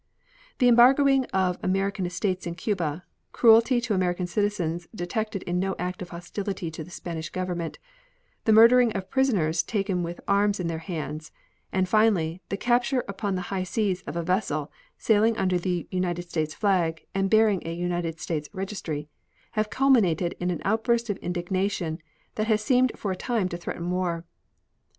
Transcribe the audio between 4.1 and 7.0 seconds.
citizens detected in no act of hostility to the